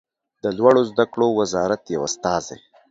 [0.43, 2.57] د لوړو زده کړو وزارت یو استازی